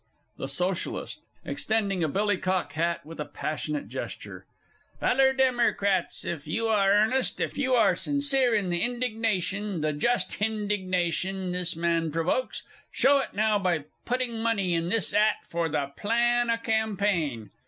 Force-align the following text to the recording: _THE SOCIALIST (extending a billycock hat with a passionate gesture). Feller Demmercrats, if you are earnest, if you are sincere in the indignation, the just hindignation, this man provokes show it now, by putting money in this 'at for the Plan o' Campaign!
_THE 0.37 0.47
SOCIALIST 0.47 1.27
(extending 1.45 2.03
a 2.03 2.09
billycock 2.09 2.71
hat 2.73 3.05
with 3.05 3.19
a 3.19 3.23
passionate 3.25 3.87
gesture). 3.87 4.47
Feller 4.99 5.31
Demmercrats, 5.31 6.25
if 6.25 6.47
you 6.47 6.67
are 6.67 6.91
earnest, 6.91 7.39
if 7.39 7.55
you 7.55 7.75
are 7.75 7.95
sincere 7.95 8.55
in 8.55 8.71
the 8.71 8.81
indignation, 8.81 9.81
the 9.81 9.93
just 9.93 10.39
hindignation, 10.39 11.51
this 11.51 11.75
man 11.75 12.09
provokes 12.11 12.63
show 12.91 13.19
it 13.19 13.35
now, 13.35 13.59
by 13.59 13.83
putting 14.03 14.41
money 14.41 14.73
in 14.73 14.89
this 14.89 15.13
'at 15.13 15.45
for 15.47 15.69
the 15.69 15.91
Plan 15.95 16.49
o' 16.49 16.57
Campaign! 16.57 17.51